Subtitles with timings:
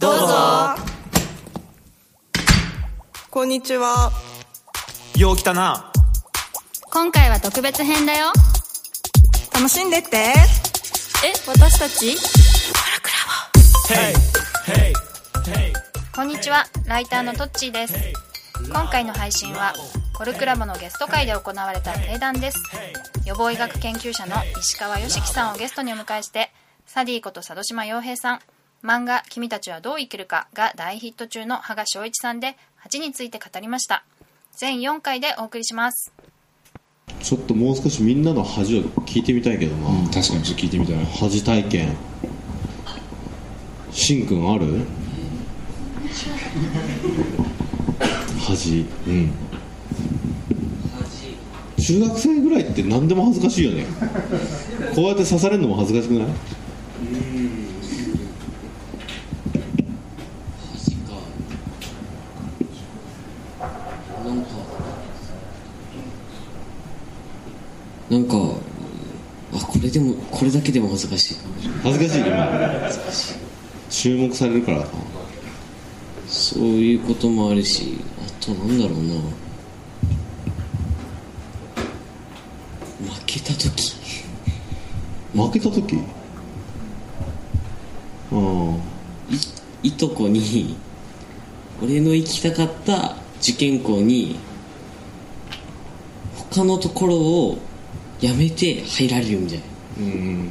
[0.00, 0.26] どうぞ。
[3.30, 4.12] こんにちは。
[5.16, 5.92] よう来たな。
[6.92, 8.26] 今回は特別編だよ。
[9.52, 10.16] 楽しんでって。
[10.16, 10.32] え
[11.48, 12.16] 私たち？
[16.14, 16.64] こんにちは。
[16.86, 17.94] ライターのトッチーです。
[18.68, 19.72] 今回の配信は
[20.16, 22.58] コルクラボのゲスト会で行われた定談です。
[23.26, 26.52] 予防医学研究者の石川良樹さんをゲストにお迎えして
[26.86, 28.40] サディこと佐渡島洋平さん
[28.82, 34.04] 漫画「君たちはどう生きるか」が大ヒット中の羽賀翔一さんで恥について語りました。
[34.56, 36.12] 全4回でお送りします。
[37.22, 41.04] ちょっともう少しみんなの恥を聞いてみたいけどな、確かにちょっと聞いてみたい。
[41.04, 41.96] 恥体験。
[43.92, 44.84] しんくんある？
[48.46, 48.86] 恥。
[49.06, 49.32] うん。
[51.80, 53.86] 中学生ぐらいって何でも恥ずかしいよね。
[54.94, 56.28] こうやって刺されるのも恥ずかしくない？
[68.18, 68.34] なんか
[69.54, 71.36] あこれでもこれだけでも恥ずかしい。
[71.84, 72.50] 恥ずかしい今
[73.88, 74.80] 注目されるから。
[74.82, 74.88] か
[76.26, 79.14] そういうこともあるしあとなんだろうな。
[83.14, 83.94] 負けた時。
[85.32, 86.02] 負けた時？
[88.32, 88.76] あ
[89.84, 90.76] いとこに
[91.80, 94.40] 俺の行きたかった受験校に
[96.50, 97.58] 他のところを
[98.20, 99.64] やめて入られるみたいな。
[100.00, 100.50] うん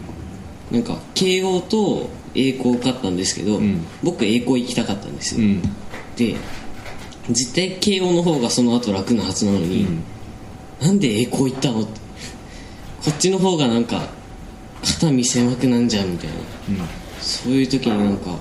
[0.71, 3.85] なんか慶応と栄光受かったんですけど、ん。
[4.03, 5.61] 僕栄光行きたかったんですよ、うん。
[6.17, 6.35] で
[7.29, 9.87] 絶対慶応の方がその後楽なはずなのに、
[10.81, 11.81] なんで栄光行ったの？
[11.81, 11.99] って
[13.05, 14.09] こっちの方がなんか
[14.83, 16.35] 肩身狭くなんじゃんみたいな、
[17.21, 18.37] そういう時になんか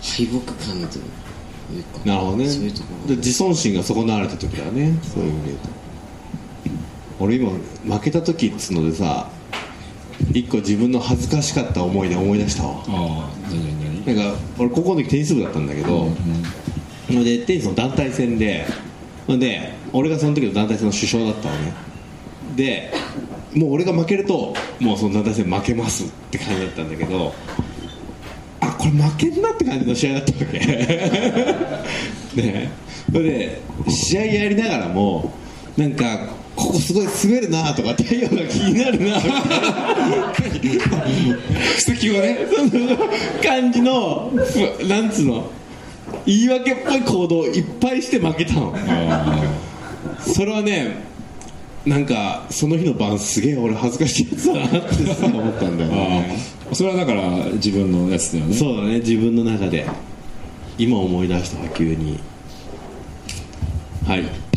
[0.00, 1.98] 敗北感というか。
[2.04, 2.48] なるほどね。
[2.48, 4.96] そういうとこで自尊心が損なわれた時だね。
[5.02, 5.68] そういう意味で言うと
[7.20, 9.28] 俺今負けた時っつうのでさ
[10.32, 12.84] 一個自分の恥ずかしかった思いで思い出したわ。
[14.04, 16.08] なんか俺高校の時テニス部だったんだけど、
[17.06, 18.66] それでテニスの団体戦で
[19.28, 21.72] で俺がその時の団体戦の首相だったのね。
[22.56, 22.92] で
[23.54, 27.32] もう俺が負けるともうその団体戦負けますって感じだったんだけど
[28.60, 30.58] あこれ負けんなって感じの試合だったわけ。
[32.42, 32.70] ね。
[33.12, 35.32] それで試合やりながらも
[35.76, 36.28] なんか
[36.58, 40.84] ここすごい滑るなとか太陽が気になるなみたいな
[41.76, 42.98] 布石をねその
[43.42, 45.50] 感じのふなんつうの？
[46.26, 48.74] 言い訳っぽい行動をいっぱいして負けたの。
[50.18, 51.06] それはね
[51.86, 56.36] なんかその日の晩すげえ俺恥ずかしいやつだなってさ思ったんだよね。
[56.72, 58.54] それはだから自分のやつだよね。
[58.54, 58.98] そうだね。
[58.98, 59.86] 自分の中で。
[60.76, 62.20] 今思い出したわ急に。
[64.06, 64.47] はい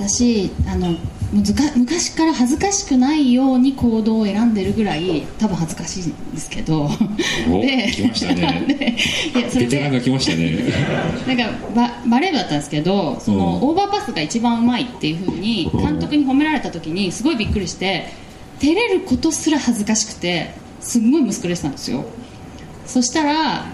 [0.00, 0.96] 私あの
[1.30, 6.84] むずか昔から恥ずかしくないように行動を選んでるぐらい多分恥ずかしいんですけど。
[6.84, 6.88] お
[7.62, 8.64] 来ましたね。
[8.66, 8.96] で
[9.38, 10.58] いやそれでが来ましたね。
[11.26, 13.68] なんかババレー部だったんですけどその、うん。
[13.68, 18.08] オーバーパスが一番うまいっていうふうに監督に褒められた時にすごいびっくりして
[18.58, 22.06] 照れることすら恥ずかしくてすんごい息子れてたんですよ。
[22.86, 23.66] そしたら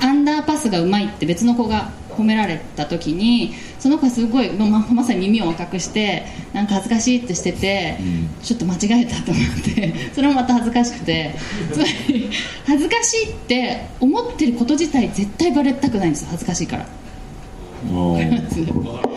[0.00, 7.96] アンダーパスがうまいって別の子が褒められた時にその子はすごいまままさに耳を赤くしてなんか恥ずかしいってしてて、
[8.42, 11.34] ちょっと間違えたと思って それもまた恥ずかしくて
[11.72, 12.28] つまり
[12.66, 16.86] 恥ずかしいって思ってること自体絶対バレたくないんですよ恥ずかしいから。
[17.92, 19.08] おー。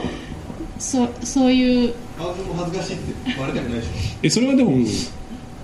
[0.78, 1.94] そそういう。
[2.20, 3.88] 恥ずかしいってバレたくないでし
[4.22, 4.74] えそれはでも、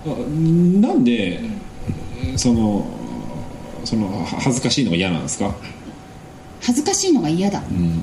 [0.06, 0.08] あ
[0.80, 1.40] なんで
[2.36, 2.86] その
[3.84, 5.54] そのは恥ずかしいのが嫌なんですか、
[6.60, 7.62] 恥ずかしいのが嫌だ。
[7.70, 8.02] うん、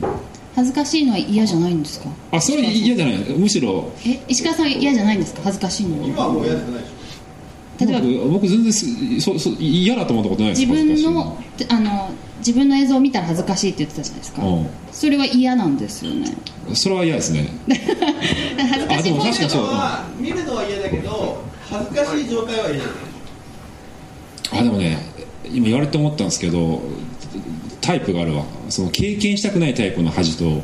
[0.55, 2.09] 恥ずかしいのは嫌じゃないんですか？
[2.31, 3.17] あそれ嫌じゃない。
[3.37, 3.91] むしろ。
[4.05, 5.41] え石川さん嫌じゃないんですか？
[5.43, 6.07] 恥ずかしいのは。
[6.07, 6.91] 今はもう嫌じゃないでし
[7.77, 8.85] 例えば僕僕全然す
[9.19, 10.61] そそ嫌だと思ったことないです。
[10.65, 12.09] 自分の恥あの
[12.39, 14.67] 自分の映像を見たら恥ずかしいって言ってたじゃないですか、うん。
[14.93, 16.37] それは嫌なんですよね。
[16.73, 17.49] それは嫌ですね。
[17.67, 19.63] 恥ずかしいあでも確かにそう。
[19.63, 19.69] ょ
[20.19, 21.37] 見るのは嫌だけど
[21.69, 24.97] 恥ずかしい状態は嫌じゃないあでもね
[25.51, 26.81] 今言われて思ったんですけど
[27.85, 28.43] タイプがあるわ。
[28.69, 30.63] その経験したくないタイプの恥と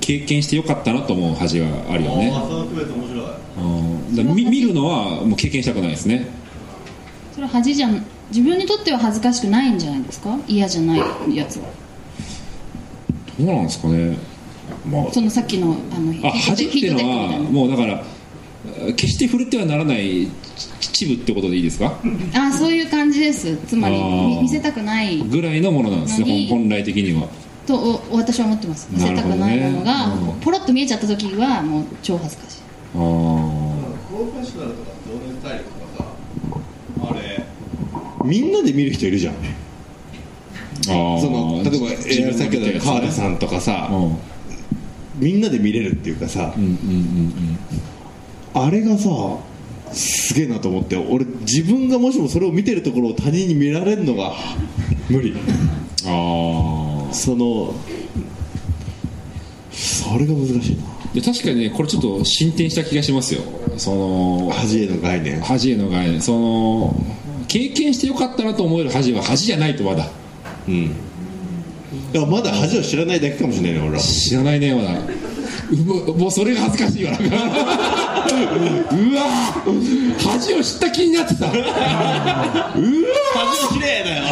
[0.00, 2.30] 経験してよかったなと思う恥があるよね。
[2.30, 3.26] その区別面白い。
[3.58, 3.60] う
[4.12, 4.16] ん。
[4.16, 6.26] だ見見るのはもう経験したくないですね。
[7.32, 8.04] それは恥じゃん。
[8.30, 10.38] 自分にとっては恥ずかしくないんじゃないですか？
[10.46, 11.64] 嫌じゃないやつは。
[13.38, 14.16] どうなんですかね。
[14.88, 15.12] まあ。
[15.12, 18.04] そのさっきのあのあ恥っていうのはもうだから
[18.96, 20.28] 決して触れてはならない
[20.80, 21.98] 秩父ってことでいいですか？
[22.34, 23.56] あそういう感じでです。
[23.66, 23.96] つまり
[24.40, 27.28] 見せたくないぐらいのものなんですね本本来的には。
[27.66, 28.88] とお私は思ってます。
[28.90, 30.40] 見せたくないものが、ねうん。
[30.40, 32.58] ポロッと見えちゃった時はもう超恥ずかしい。
[32.94, 33.00] あー。
[33.00, 37.44] プロフェッショナルとか情熱大陸とかさあれ？
[38.24, 39.34] みんなで見る人いるじゃん。
[40.84, 41.80] その例え
[42.30, 44.18] ばさっきの川田さんんとかさうん。
[45.16, 46.52] みんなで見れるっていうかさ。
[46.56, 47.32] うんうんうん
[48.54, 49.08] あれがさ
[49.92, 54.32] すげえなと思って俺自分がもしもそれを見てるところを他人に見られるのが
[55.08, 55.30] 無理。
[55.32, 55.38] うん
[56.04, 57.74] ああその
[59.70, 60.82] それが難しいな。
[61.14, 63.42] で確かにねこれちょっと進展した気がしますよ。
[63.76, 65.40] その恥への概念。
[65.40, 66.20] 恥への概念。
[66.20, 66.94] その
[67.48, 70.08] 経験してよかったなと思える恥は恥じゃないとまだ。
[70.66, 70.88] うん。
[72.12, 74.02] だからまだ恥を知らないだけかもしれないね俺は。
[74.02, 74.98] 知らないねまだ。
[76.14, 77.12] もうそれが恥ずかしいわ
[78.28, 79.22] うわ
[80.18, 81.46] 恥を知った気になってた。
[81.46, 81.54] うわ
[83.34, 84.24] 恥を知れだよ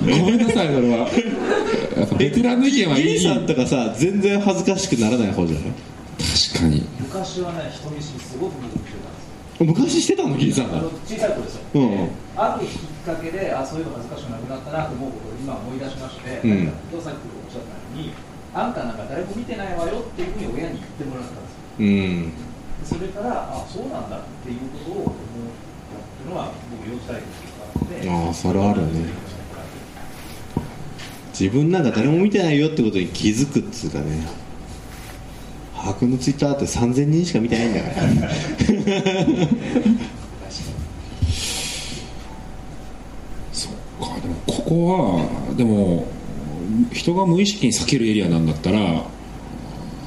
[0.00, 1.08] ごめんなさいそれは。
[2.18, 3.04] ベテランの意見はいい。
[3.04, 5.72] ギリさんとかさ全然恥ずかしくならない方じゃない？
[6.52, 6.86] 確かに。
[7.00, 10.82] 昔はね人見知りすごく難しい昔してたのギリさんが。
[11.06, 11.62] 小さい頃ですよ。
[11.74, 12.08] うん。
[12.36, 16.50] あるきっかけであそういうの恥ずかしくなくなったなと思うことを今思い出しまして、うん。
[16.50, 17.18] 伊藤さんおっ
[17.50, 18.12] しゃったように
[18.54, 21.58] あんたなんか誰も見てないわよっていうふうに親に言ってもらったんですよ。
[21.80, 22.32] うん
[22.84, 26.86] それからあそうなんだっていうことを思ったっていうのは僕
[28.08, 29.26] あああそれはあるよね。
[31.38, 34.26] 自分なんか誰も見てないよってことに気づくっつうかね。
[35.74, 37.94] 白のツイッターって3000人しか見てないんだから。
[43.52, 46.06] そっかでもここはでも
[46.92, 49.04] 人が無意識に避けるエリアなんだったら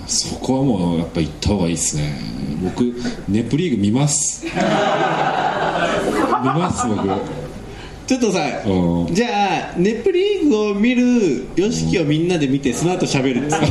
[0.09, 2.19] そこはもうやっぱ行った方がいいですね。
[2.63, 2.93] 僕
[3.29, 4.43] ネプリーグ見ます。
[4.49, 4.57] 見ま
[6.73, 6.99] す僕。
[8.07, 9.13] ちょっとさうん。
[9.13, 13.45] じゃあネプリーグを見る YOSHIKI をみんなで見てその後喋る。
[13.45, 13.65] っつって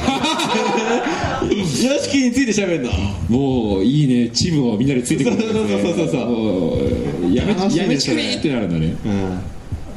[1.46, 2.93] YOSHIKI について喋るの？
[3.29, 4.29] もういいね。
[4.31, 5.37] チームをみんなでついてくる。
[5.37, 6.79] ねそうそうそうそ
[7.26, 7.34] う。
[7.34, 8.94] やめやめちくれってなるんだね。
[9.05, 9.41] うん。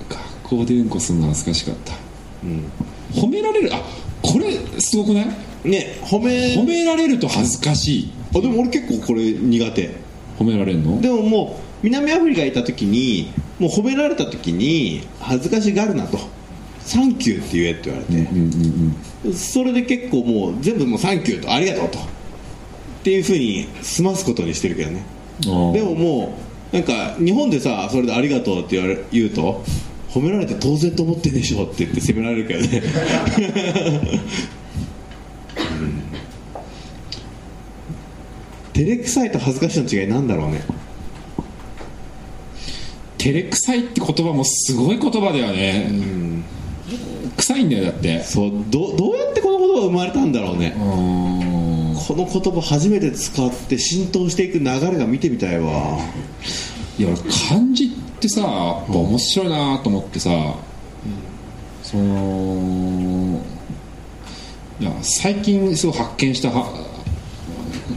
[0.10, 0.20] 学
[0.60, 1.94] 校でうんこするの恥ずかしかった、
[3.14, 3.82] 褒められるあ
[4.22, 4.48] これ
[4.80, 5.28] すごくない？
[5.64, 8.12] ね褒め褒められると恥ずかしい。
[8.36, 9.90] あでも俺結構これ苦手。
[10.40, 11.00] 褒められるの？
[11.02, 16.18] でももう南アフリカにいた時にもう褒められた時に恥ずかしがるなと
[16.82, 22.00] 「サンキュー」って言えって言われて、うんうんうんそれで結構もう全部もう「サンキュー」と「ありがとう」と。
[23.02, 25.04] っていうふうに済ますことにしてるけどね。
[25.44, 26.34] でもも
[26.72, 29.64] うなんか日本でさそれで「ありがとう」って言われ言うと
[30.10, 32.84] 褒められて当然と思ってんでしょって言って責められるけどね
[38.74, 40.62] 照れくさいと恥ずかしいの違いなんだろうね。
[43.18, 45.92] 照れくさいって言葉もすごい言葉だよね、
[47.38, 48.24] 臭いんだよだって。
[48.24, 50.74] そうどどうやってこの言葉生まれたんだろうね。
[50.76, 51.96] うん。
[51.96, 56.00] この言葉初めて使って浸透していく流れが見てみたいわ。
[56.98, 57.90] いや俺漢字っ
[58.20, 60.30] てさやっぱ面白いなと思ってさ、
[61.84, 63.42] その
[64.80, 66.91] いや最近すごい発見したは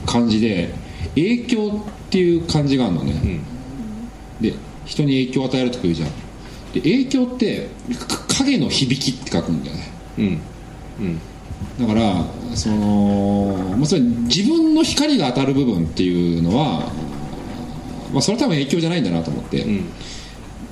[0.06, 0.73] 漢字で
[1.15, 3.41] 影響っていう漢字があるのね、
[4.41, 4.55] で
[4.85, 6.11] 人に影響を与えるとか言うじゃん。
[6.73, 7.69] で影響って
[8.09, 9.93] か影の響きって書くんだよね。
[10.19, 10.40] うん。
[11.78, 12.25] だから
[12.57, 16.93] その、まあ、それ自分の光が当たる部分っていうのは、
[18.12, 19.85] まあ、それは多分影響じゃないんだなと思って、ん。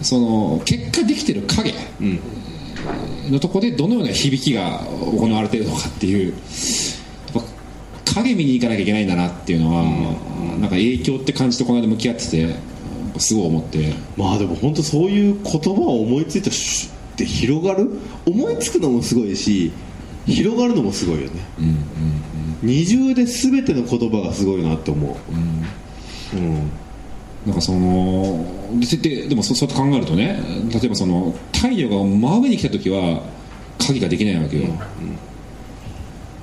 [0.01, 2.21] その結果できてる影うん。
[3.31, 6.35] のとこでどのような響きが行われているのかっていう
[8.15, 9.85] 影見に行かなきゃいけないんだなっていうのは、
[10.59, 12.57] なんか影響って感じとこの間向き合ってて
[13.19, 13.95] すごい思って。
[14.17, 17.91] まあでも本当そういう言葉を思いついたしって広がる？
[18.27, 19.73] 思いつくのもすごいし
[20.27, 21.41] 広がるのもすごいよね、
[22.63, 25.17] 二重で全ての言葉がすごいなって思
[26.33, 26.37] う。
[26.37, 26.71] うん、
[27.45, 28.47] なんかその
[28.79, 30.41] でででもそそうやって考えるとね
[30.73, 33.23] 例えばその太陽が真上に来た時は
[33.79, 34.73] 影ができないわけよ、で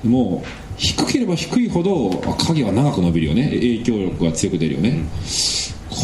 [0.04, 0.42] も
[0.76, 3.50] 低ければ低いほどあ影は長く伸びるよね。
[3.50, 4.98] 影響力が強く出るよね、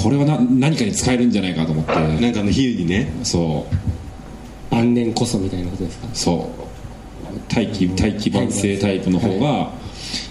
[0.02, 1.94] これはな何かに使えるんじゃないかと思って。
[1.94, 3.10] なんかの比喩にね。
[3.22, 3.74] そう。
[4.70, 6.08] 晩年こそみたいなことですか？
[6.12, 6.66] そう。
[7.48, 9.72] 大気大気晩成タイプの方が、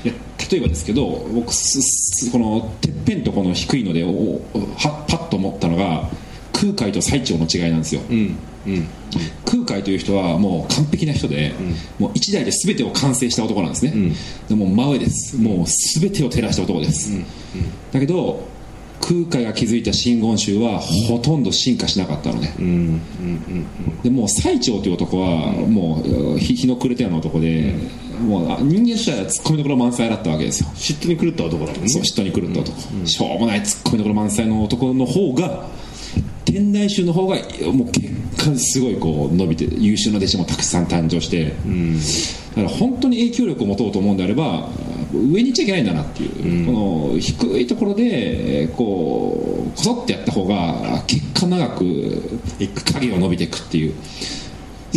[0.03, 0.13] いや
[0.51, 4.41] 例えばですけど僕すすこのてっぺんとこの低いのでおお
[4.77, 6.09] はパッと思ったのが
[6.73, 8.87] 空海と最澄の違いなんですよ、うんうん。
[9.45, 11.53] 空海という人はもう完璧な人で、
[11.99, 13.93] もう一代で全てを完成した男なんですね、
[14.49, 15.37] でもう真上です。
[15.37, 15.65] もう
[15.99, 17.11] 全てを照らした男です、
[17.91, 18.47] だけど
[19.01, 24.01] 空海が築いた真言宗はほとんど進化しなかったのね、うんうんうん。
[24.01, 27.75] でもう最澄という男はもう日日の暮れたような男で、
[28.27, 30.69] もうあ人間としてはツッコミどころ満載だったわけですよ。
[30.73, 31.89] 嫉妬に狂った男だもんね。
[31.89, 35.67] そう嫉妬に狂った男、しょうもないツッコミどころ満載の男の方が
[36.55, 37.35] 天台宗の方が
[37.73, 38.07] もう結
[38.37, 41.53] 果すごいこう伸びて優秀な弟子もたくさん誕生して、
[42.55, 44.69] だから本当に影響力を持とうと思うんであれば
[45.11, 52.39] 上に行っちゃいけないんだなっていう、この低いところでえーこうこそってやった方が結果長く
[52.93, 53.93] 影が伸びていくっていう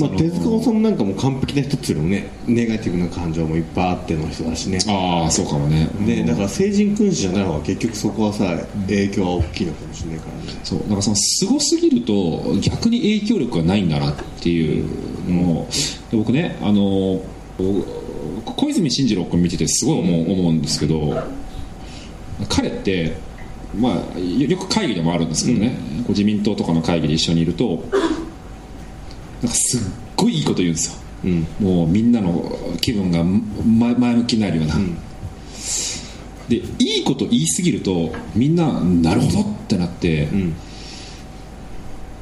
[0.01, 4.79] まあ、手塚治虫なんかも完璧な人っつうのもねネガティブな感情もいっぱいあっての人だしね。
[4.89, 5.89] ああそうかもね。
[6.01, 8.45] ねだから聖人君子じゃない方が結局そこはさ
[8.87, 10.61] 影響は大きいのかもしれないからね。
[10.65, 10.79] そう。
[10.81, 14.85] だからそのすごすぎると逆に影響力がないんだなっていう
[15.31, 15.69] のを
[16.11, 17.21] で僕ねあの
[18.45, 21.23] 小泉進次郎君見ててすごい思う思うんですけど
[22.49, 23.17] 彼って
[23.77, 27.85] まあよよく会議でもあるんですけどね、こう自民党とかの会議で一緒にいると
[29.43, 29.81] なんかすっ
[30.17, 31.47] ごいいいこと言うんですよ、うん。
[31.61, 34.75] もうみんなの気分がま前向きになるような、
[36.49, 40.55] でいいこと言いすぎるとみんななるほどってなって、ん。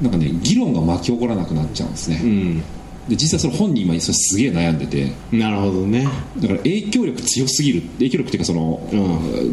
[0.01, 2.61] なんかね議論が巻き起こらなくなっちゃうんですね、うん。
[3.07, 5.11] で実際それ本人今それすげえ悩んでて。
[5.31, 6.07] なるほどね。
[6.37, 8.95] だから影響力強すぎる影響力っていうかその、う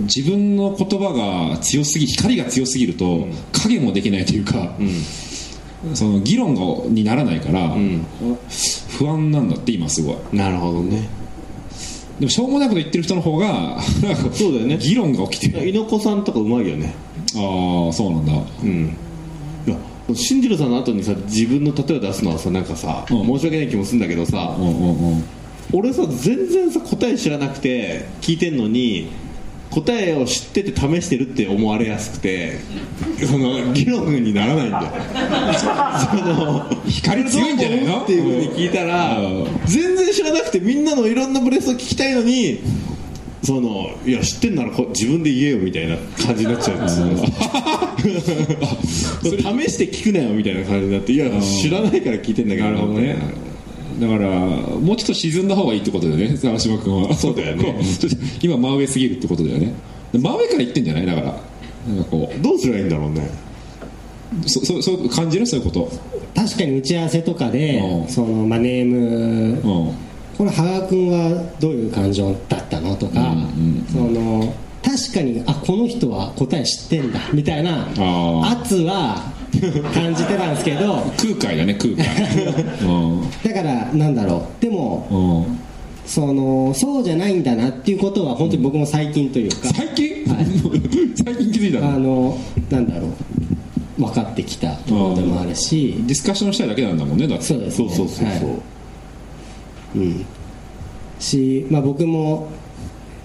[0.02, 4.76] 自分の言葉が強すぎ光が強すぎると影もできないというか、
[5.92, 8.06] その議論がにならないから、ん。
[8.98, 10.16] 不安なんだって今すごい。
[10.32, 11.08] なるほどね。
[12.18, 13.80] でもしょうもないこと言ってる人の方が
[14.32, 14.78] そうだよね。
[14.78, 15.68] 議論が起きてる。
[15.68, 16.94] 猪子さんとかうまいよね。
[17.36, 18.32] ああそうなんだ。
[18.62, 18.96] うん。
[19.66, 19.76] いや
[20.14, 23.26] 進次郎さんの後にさ自分の例えを出すのはさなんかさ、うん。
[23.26, 25.24] 申し訳ない気もするんだけどさ、うんうんうん。
[25.72, 29.08] 俺さ全然さ答え知らなくて聞いてんのに
[29.74, 32.60] 答えを知ってて試してるって思われやすくて
[33.26, 34.86] その議論にならないんだよ。
[35.98, 38.02] その光強いんじゃないの？
[38.02, 42.60] っていうふうに聞いたらうん全然知らなくてみんなのいろんなブレスを聞きたいのに
[43.42, 47.06] そのいや知ってんならこ自分で言えよみたいな感じになっちゃうんですよ。
[49.24, 53.16] 試して聞くなよみたいな感じになっていや知らないから聞いてんだけどなるほどね
[54.00, 57.14] だからもうちょっと沈んだ方がいいってことだよね沢島君は。
[57.14, 57.80] そうだよね。
[58.42, 59.72] 今真上すぎるってことだよね。
[60.12, 61.06] 真上から言ってんじゃない？
[61.06, 61.26] だから。
[61.86, 63.30] なんかこどうすればいいんだろうね。
[64.44, 65.46] うそそそう感じる？
[65.46, 65.90] そういうこと。
[66.34, 68.08] 確かに打ち合わせとかで、うん。
[68.08, 69.94] そのまあ、ネームうん。
[70.36, 72.96] これ羽賀君はどういう感情だったの？
[72.96, 79.32] とか、うんその確かにあこの人は答え知ってんだみたいなあ圧は
[79.92, 81.02] 感じてたんですけど。
[81.16, 82.04] 空海だね空海。
[82.86, 83.30] うん。
[83.42, 84.62] だからなんだろう。
[84.62, 85.58] でもうん。
[86.06, 90.46] そのそうじゃないんだなっていうことは本当に僕も最近というか、最近、はい。
[91.24, 92.38] 最近気づいたあのの
[92.70, 93.10] なんだろう。
[93.96, 95.94] 分かってきたところでもあるし。
[96.06, 97.44] ディスカッションしたいだけなんだもんねだって。
[97.44, 97.88] そうですね。
[97.88, 99.98] そうそうそうそう、はい。
[99.98, 100.24] うん。
[101.20, 102.48] し、まあ、僕も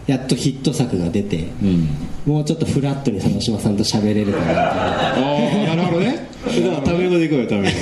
[0.06, 1.88] やっとヒット作が出て、うん。
[2.26, 5.14] もうちょっとフラットに佐野島さんと喋れるかなとあ
[5.72, 6.28] あなね。
[6.46, 7.78] だからタメ語でいこうよタメ語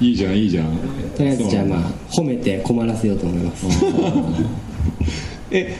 [0.00, 0.76] いいじゃんいいじゃん。
[1.16, 3.66] とりあえずじゃあまあ褒めて困らせようと思います。
[5.50, 5.76] え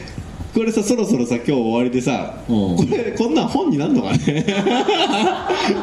[0.53, 2.77] これさそろそろさ今日終わりでさ、うん。
[2.77, 4.45] これこんなん本になんのかね。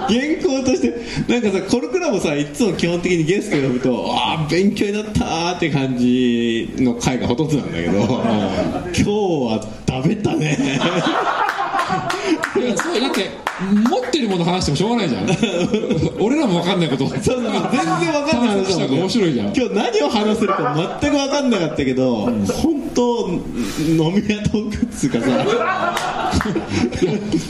[0.09, 1.02] 原稿として。
[1.28, 8.04] なんかさコルクラボさいつも基本的にゲストを呼ぶとああ勉強になったーって感じの回がほとんどなんだけど、今
[8.95, 10.57] 日はダメだね
[12.61, 13.30] だって
[13.90, 15.26] 持ってるもの話してもしょうがないじゃん。
[16.21, 17.09] 俺らも分かんないこと。
[17.09, 19.00] そう全然わかんない話だもんね。
[19.00, 19.47] 面白いじゃん。
[19.54, 26.32] 今日何を話せるか全く分かんなかったけど、本当飲み屋トークっつうかさ。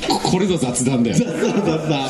[0.09, 1.17] ここれぞ雑談だよ。
[1.17, 2.09] 雑談雑談。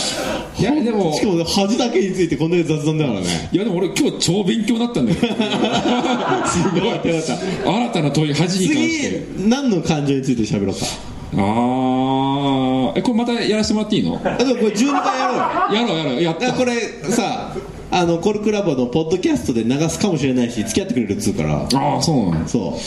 [0.58, 3.50] いやでもしかもね恥だけについてこんだけ雑談だからね。
[3.52, 5.18] いやでも俺今日超勉強になったんだよ。
[6.46, 9.26] すごい新たな問い恥に関して。
[9.36, 10.86] 次何の感情について喋ろうか
[11.34, 14.20] ああえこれまたやらせてもらっていいの？
[14.22, 15.80] あでもこれ12回やろうよ。
[15.80, 16.22] やろうやろう。
[16.22, 16.50] やった。
[16.50, 17.56] あこれさ
[17.90, 21.66] あのコルクラボのポッドキャストで流すかもしれないし付き合ってくれるっつうから。
[21.74, 22.78] ああそうなんですそ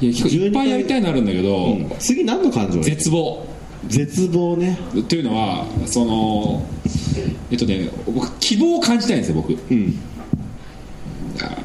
[0.00, 0.04] う。
[0.04, 1.92] いや結構いっぱいやりたいのあるんだけど、うん。
[1.98, 2.80] 次何の感情？
[2.80, 3.46] 絶望。
[3.86, 4.78] 絶望ね。
[5.08, 6.66] というのはその
[7.50, 9.52] えっとね僕希望を感じたいんですよ僕。
[9.52, 9.98] うん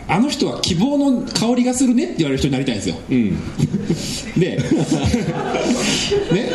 [0.09, 2.95] ああの人は希望の香りがするねって言われる人になりたいんですよ。
[3.09, 3.37] うん。
[4.39, 4.57] で
[6.33, 6.49] ね。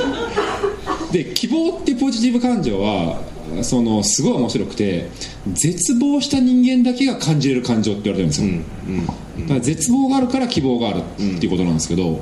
[1.13, 3.23] で希望ってポジティブ感情は
[3.63, 5.09] そのすごい面白くて
[5.53, 8.99] 絶望した人間だけが感じれる感情って言われてるんですよ、
[9.43, 11.03] だから絶望があるから希望がある
[11.37, 12.21] っていうことなんですけど、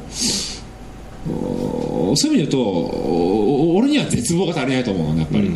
[1.30, 5.50] おそういう意味で言うとお俺には絶望が足りないと思うのねやっぱり、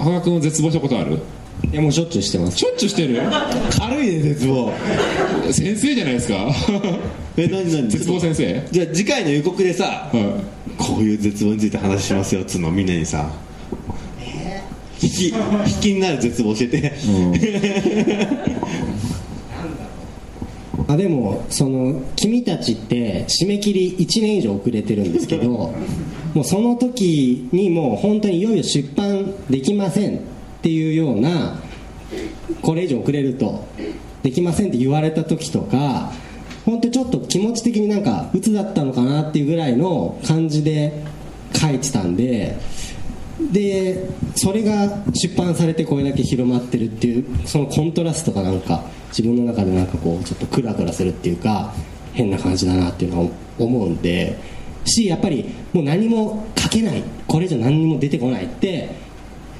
[0.00, 1.18] 羽賀君は絶望したことある？
[1.72, 2.58] いやもうしょっちゅうしてます。
[2.58, 3.20] しょっちゅうしてる？
[3.78, 4.72] 軽いね絶望。
[5.50, 6.34] 先生じゃないですか。
[7.36, 7.88] え何何？
[7.88, 8.68] 絶望先生？
[8.70, 10.40] じゃあ次回の予告でさ、は
[10.76, 13.30] こういう絶望について話しますよっつうのをみんなにさ。
[15.02, 15.34] 引き引
[15.80, 16.92] きになる絶望教えて、
[20.86, 25.74] あでもその君たちって締め切り1年以上遅れてるんですけども
[26.36, 30.20] うその時にもう本当にいよいよ出版できません
[30.62, 31.58] っていうような
[32.62, 33.66] これ以上遅れると
[34.22, 36.12] できませんって言われた時とか
[36.64, 41.04] 本当にちょっと気持ち的になんか鬱だったのかなっていうぐらいの感じで
[41.52, 42.56] 書いてたんで
[43.50, 51.74] でそれが出版されてこれだけ広まってるっていうそのコントラストがなんか自分の中でなんかこうちょっとクラクラするっていうか
[52.12, 54.38] 変な感じだなっていうのは思うんで
[54.84, 58.94] しやっぱりもう何も書けないこれ以上何にも出てこないって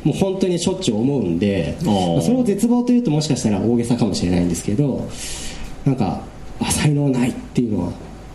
[0.05, 5.09] もう本当にしょっちゅう思うんで、まあそれを絶望というともしかしたら大げさかもしれないんですけど
[5.85, 6.23] なんか
[6.61, 7.93] あ才能ないっていうのは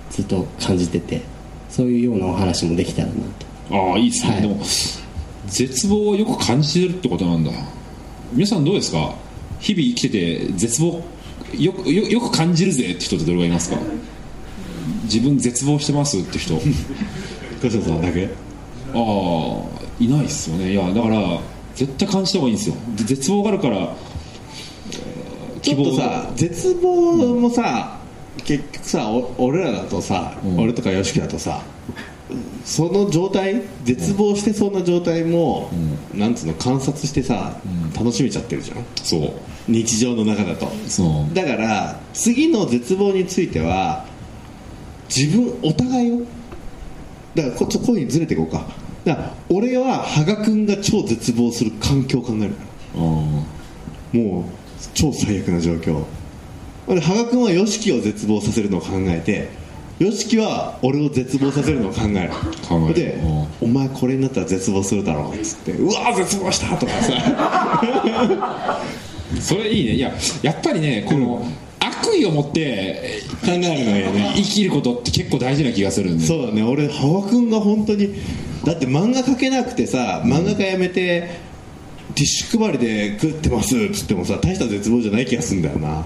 [0.09, 1.21] ずっと感じてて
[1.69, 3.13] そういうようなお話もできたらな
[3.69, 3.77] と。
[3.91, 4.41] ああいいですね、はい。
[4.41, 4.61] でも
[5.47, 7.51] 絶望をよく感じてるってことなんだ。
[8.33, 9.13] 皆さんどうですか？
[9.59, 11.01] 日々生きてて絶望
[11.57, 13.77] よくよよく感じるぜって人ってどれがいますか？
[15.03, 16.59] 自分絶望してますって人。
[17.59, 18.29] さんだけ？
[18.93, 19.63] あ
[19.99, 20.71] いないっすよね。
[20.71, 21.39] いやだから
[21.77, 22.75] 絶対感じた方がいいんですよ。
[22.97, 23.95] で絶望があるから
[25.61, 27.99] ちょっとさ絶望もさ、
[28.43, 30.59] 結局さお俺らだとさ、うん。
[30.59, 31.61] 俺とか YOSHIKI だとさ
[32.65, 35.69] その状態絶望してそうな状態も、
[36.13, 37.57] なんつうの観察してさ、
[37.95, 38.85] 楽しめちゃってるじゃん。
[38.95, 39.31] そう。
[39.67, 40.67] 日常の中だと。
[40.87, 41.35] そう。
[41.35, 44.05] だから次の絶望については
[45.15, 46.19] 自分お互いを。
[47.35, 48.65] だからこっちこういうふうにずれていこうか
[49.07, 52.63] だから俺は羽賀君が超絶望する環境を考えるか
[52.95, 53.01] ら。
[53.01, 53.45] あも
[54.13, 54.43] う
[54.93, 56.03] 超最悪な状況。
[56.87, 59.49] で羽賀君は YOSHIKI を絶望させるのを考えて
[59.99, 62.29] YOSHIKI は俺を絶望させるのを考える。
[62.67, 62.93] 考える。
[62.93, 67.13] でうん「お前これになったら絶望するだろ」っつって「うわ絶望した!」とかさ。
[67.17, 68.81] あ
[69.41, 69.95] それいいね。
[69.95, 71.45] いややっぱりねこの、
[72.01, 76.25] 悪意を持って考えるのよね 生きることって結構大事な気がするんで。
[76.25, 76.63] そうだね。
[76.63, 78.09] 俺羽賀君が本当に
[78.65, 81.29] だって漫画描けなくてさ漫画家辞めて
[82.15, 86.05] ティッシュ配りで食ってますっつってもさ大した絶望じゃない気がするんだよな。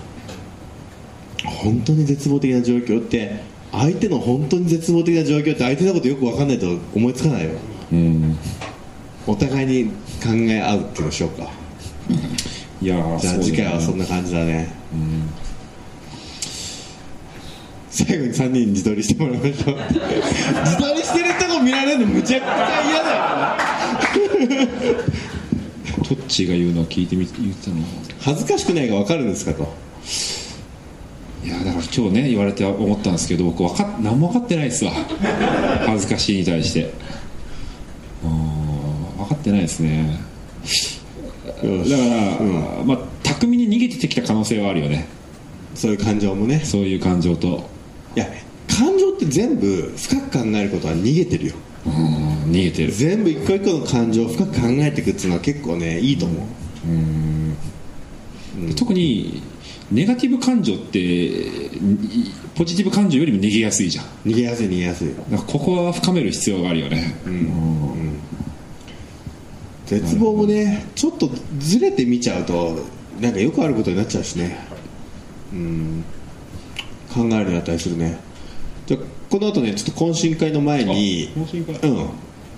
[1.43, 7.51] 本当に絶望的な状況って相手の本当に絶望的な状況って相手のことよく分かんないと思いつかないよ。
[7.91, 8.37] うん。
[9.27, 9.85] お互いに
[10.21, 11.49] 考え合うっていうのをしようか。
[12.81, 13.43] いやーじゃあそうだね。
[13.43, 14.73] 次回はそんな感じだね
[17.91, 19.77] 最後に3人に自撮りしてもらいましょう。
[20.65, 23.11] 自撮りしてるとこ見られるのむちゃくちゃ嫌だ
[24.87, 24.97] よ。
[26.03, 27.83] トッチーが言うのを聞いてみ言ってたの？
[28.21, 29.73] 恥ずかしくないが分かるんですかと。
[31.43, 34.91] いやだから今日ね言われて思ったんですけど僕わかっ何も分かってないですわ。
[35.85, 36.93] 恥ずかしいに対して。
[38.23, 40.19] うん分かってないですね。
[41.45, 45.07] だから、まあ巧みに逃げてきた可能性はあるよね。
[45.75, 46.59] そういう感情もね。
[46.59, 47.69] そういう感情と
[48.15, 48.27] いや
[48.67, 51.53] 感情って全部深く考えることは逃げてるよ。
[51.85, 52.91] うん逃げてる。
[52.91, 56.45] 全部一個一個の感情を深く考えていくっていうのは結構ねいいと思う。
[58.75, 59.41] 特に
[59.91, 61.71] ネガティブ感情ってい
[62.55, 64.05] ポジティブ感情よりも逃げやすいじゃん。
[64.25, 65.09] 逃げやすい逃げやすい。
[65.47, 67.15] ここは深める必要があるよね、
[69.85, 72.85] 絶望もねちょっとずれて見ちゃうと
[73.19, 74.57] なんかよくあることになっちゃうしね。
[75.53, 76.03] うん
[77.13, 78.19] 考えるようになったりするね。
[78.85, 81.89] じゃあこの後ねちょっと懇親会の前に懇親会？
[81.89, 82.09] うん。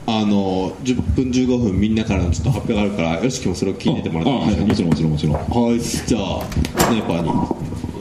[0.05, 5.35] あの10分15分みんなからのちょっと発表があるからよしきもそれを聞いててもらってはいもちろんもちろんもちろん。
[5.35, 6.41] はいじゃあ
[6.81, 7.29] スナイパーに。
[7.29, 7.47] お願い。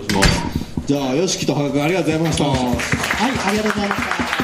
[0.09, 2.45] しますじゃあよしきと羽賀君ありがとうございました。
[2.45, 2.59] はい
[3.49, 4.42] ありがとうございました